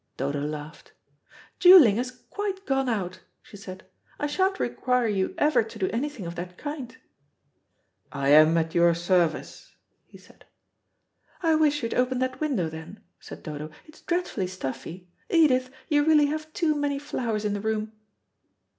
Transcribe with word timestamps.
Dodo 0.17 0.41
laughed. 0.41 0.93
"Duelling 1.59 1.97
has 1.97 2.09
quite 2.09 2.65
gone 2.65 2.89
out," 2.89 3.19
she 3.43 3.55
said. 3.55 3.85
"I 4.19 4.25
sha'n't 4.25 4.59
require 4.59 5.05
you 5.07 5.35
ever 5.37 5.61
to 5.61 5.77
do 5.77 5.91
anything 5.91 6.25
of 6.25 6.33
that 6.37 6.57
kind." 6.57 6.97
"I 8.11 8.29
am 8.29 8.57
at 8.57 8.73
your 8.73 8.95
service," 8.95 9.75
he 10.07 10.17
said. 10.17 10.45
"I 11.43 11.53
wish 11.53 11.83
you'd 11.83 11.93
open 11.93 12.17
that 12.17 12.41
window 12.41 12.67
then," 12.67 13.03
said 13.19 13.43
Dodo; 13.43 13.69
"it 13.85 13.93
is 13.93 14.01
dreadfully 14.01 14.47
stuffy. 14.47 15.07
Edith, 15.29 15.69
you 15.87 16.03
really 16.03 16.25
have 16.25 16.51
too 16.51 16.73
many 16.73 16.97
flowers 16.97 17.45
in 17.45 17.53
the 17.53 17.61
room." 17.61 17.91